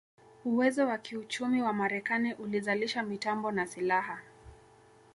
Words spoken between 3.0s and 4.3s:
mitambo na silaha